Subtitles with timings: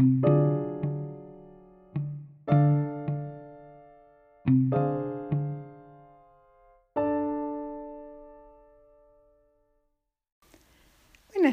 [0.00, 0.22] Buenas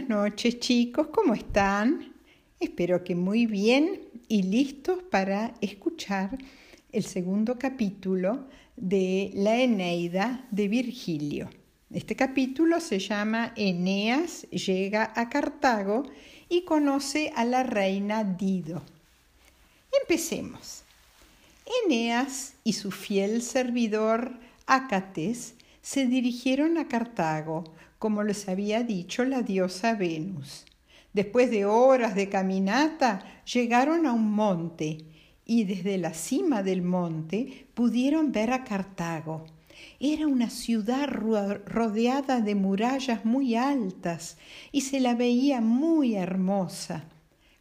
[0.07, 2.13] noches chicos, ¿cómo están?
[2.57, 6.37] Espero que muy bien y listos para escuchar
[6.93, 11.49] el segundo capítulo de la Eneida de Virgilio.
[11.89, 16.03] Este capítulo se llama Eneas llega a Cartago
[16.49, 18.81] y conoce a la reina Dido.
[20.01, 20.83] Empecemos.
[21.85, 24.31] Eneas y su fiel servidor
[24.65, 27.63] Ácates se dirigieron a Cartago,
[27.99, 30.65] como les había dicho la diosa Venus.
[31.13, 34.99] Después de horas de caminata, llegaron a un monte
[35.45, 39.45] y desde la cima del monte pudieron ver a Cartago.
[39.99, 44.37] Era una ciudad rodeada de murallas muy altas
[44.71, 47.05] y se la veía muy hermosa.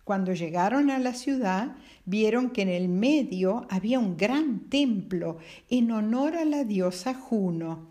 [0.05, 5.91] Cuando llegaron a la ciudad, vieron que en el medio había un gran templo en
[5.91, 7.89] honor a la diosa Juno.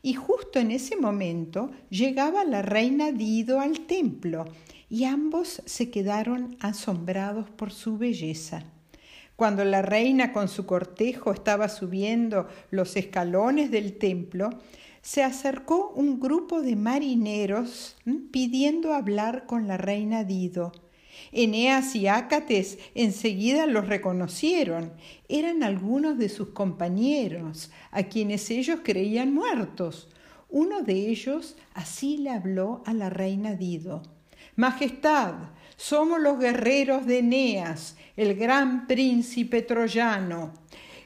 [0.00, 4.46] Y justo en ese momento llegaba la reina Dido al templo
[4.88, 8.71] y ambos se quedaron asombrados por su belleza.
[9.36, 14.50] Cuando la reina con su cortejo estaba subiendo los escalones del templo,
[15.00, 17.96] se acercó un grupo de marineros
[18.30, 20.72] pidiendo hablar con la reina Dido.
[21.32, 24.92] Eneas y Ácates enseguida los reconocieron.
[25.28, 30.08] Eran algunos de sus compañeros, a quienes ellos creían muertos.
[30.48, 34.02] Uno de ellos así le habló a la reina Dido.
[34.56, 35.34] Majestad,
[35.76, 40.52] somos los guerreros de Eneas, el gran príncipe troyano.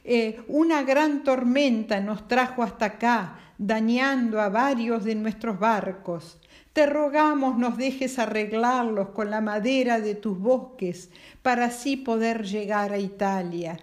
[0.04, 6.40] Eh, una gran tormenta nos trajo hasta acá, dañando a varios de nuestros barcos.
[6.72, 12.92] Te rogamos nos dejes arreglarlos con la madera de tus bosques para así poder llegar
[12.92, 13.78] a Italia.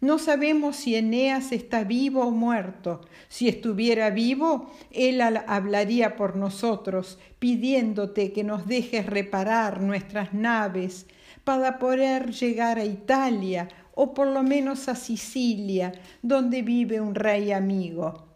[0.00, 3.00] No sabemos si Eneas está vivo o muerto.
[3.28, 11.06] Si estuviera vivo, él hablaría por nosotros, pidiéndote que nos dejes reparar nuestras naves
[11.42, 15.92] para poder llegar a Italia o por lo menos a Sicilia,
[16.22, 18.28] donde vive un rey amigo.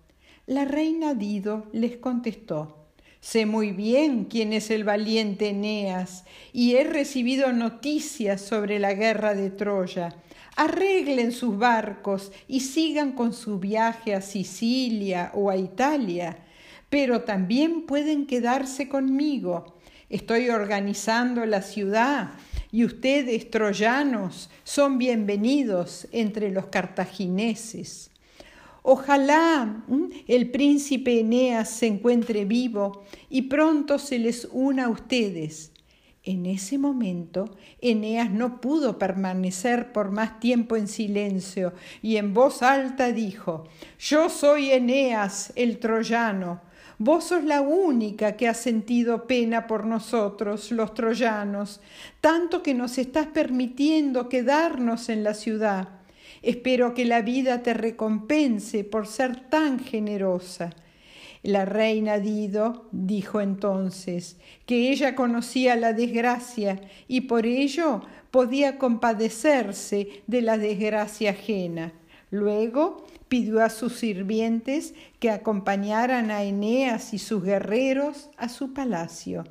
[0.46, 2.82] La reina Dido les contestó
[3.20, 9.34] Sé muy bien quién es el valiente Eneas y he recibido noticias sobre la guerra
[9.36, 10.16] de Troya.
[10.56, 16.38] Arreglen sus barcos y sigan con su viaje a Sicilia o a Italia,
[16.90, 19.78] pero también pueden quedarse conmigo.
[20.10, 22.32] Estoy organizando la ciudad
[22.70, 28.10] y ustedes, troyanos, son bienvenidos entre los cartagineses.
[28.82, 29.84] Ojalá
[30.26, 35.70] el príncipe Eneas se encuentre vivo y pronto se les una a ustedes.
[36.24, 42.62] En ese momento, Eneas no pudo permanecer por más tiempo en silencio y en voz
[42.62, 43.66] alta dijo,
[43.98, 46.60] Yo soy Eneas, el troyano.
[46.98, 51.80] Vos sos la única que ha sentido pena por nosotros, los troyanos,
[52.20, 55.88] tanto que nos estás permitiendo quedarnos en la ciudad.
[56.42, 60.70] Espero que la vida te recompense por ser tan generosa.
[61.42, 70.22] La reina Dido dijo entonces que ella conocía la desgracia y por ello podía compadecerse
[70.28, 71.92] de la desgracia ajena.
[72.30, 79.44] Luego pidió a sus sirvientes que acompañaran a Eneas y sus guerreros a su palacio.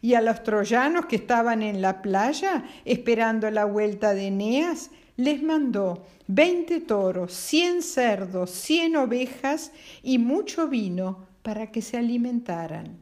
[0.00, 5.42] Y a los troyanos que estaban en la playa esperando la vuelta de Eneas, les
[5.42, 12.98] mandó veinte toros, cien cerdos, cien ovejas y mucho vino para que se alimentaran.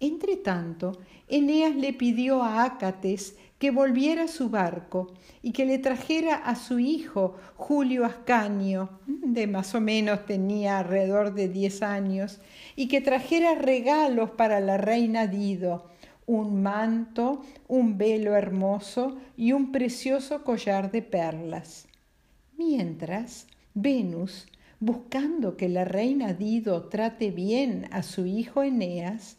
[0.00, 0.98] Entretanto,
[1.28, 6.56] Eneas le pidió a Ácates que volviera a su barco y que le trajera a
[6.56, 12.40] su hijo Julio Ascanio, de más o menos tenía alrededor de diez años,
[12.74, 15.91] y que trajera regalos para la reina Dido,
[16.36, 21.86] un manto, un velo hermoso y un precioso collar de perlas.
[22.56, 24.46] Mientras, Venus,
[24.80, 29.36] buscando que la reina Dido trate bien a su hijo Eneas,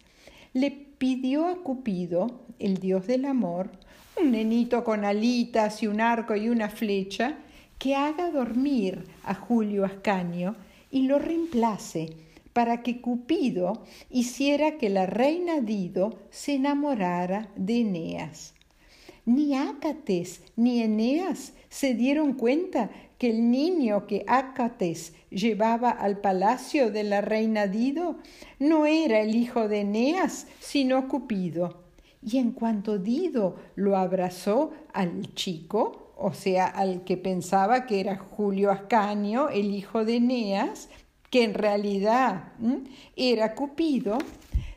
[0.54, 3.72] le pidió a Cupido, el dios del amor,
[4.22, 7.40] un nenito con alitas y un arco y una flecha,
[7.80, 10.56] que haga dormir a Julio Ascanio
[10.92, 12.12] y lo reemplace
[12.54, 18.54] para que Cupido hiciera que la reina Dido se enamorara de Eneas.
[19.26, 26.92] Ni Ácates ni Eneas se dieron cuenta que el niño que Ácates llevaba al palacio
[26.92, 28.18] de la reina Dido
[28.60, 31.82] no era el hijo de Eneas, sino Cupido.
[32.22, 38.18] y en cuanto Dido lo abrazó al chico, o sea, al que pensaba que era
[38.18, 40.90] Julio Ascanio, el hijo de Eneas,
[41.34, 42.54] que en realidad
[43.16, 44.20] era Cupido,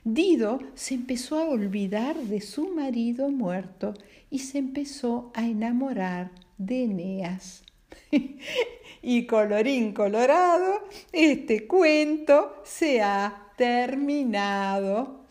[0.04, 3.92] Dido se empezó a olvidar de su marido muerto
[4.30, 7.62] y se empezó a enamorar de Eneas.
[9.02, 10.80] y colorín colorado,
[11.12, 15.26] este cuento se ha terminado.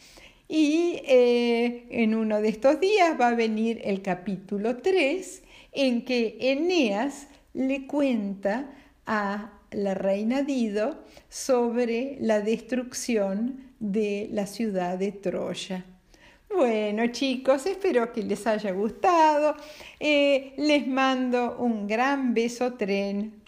[0.47, 5.41] Y eh, en uno de estos días va a venir el capítulo 3
[5.71, 8.69] en que Eneas le cuenta
[9.07, 15.85] a la reina Dido sobre la destrucción de la ciudad de Troya.
[16.49, 19.55] Bueno chicos, espero que les haya gustado.
[19.99, 23.44] Eh, les mando un gran beso tren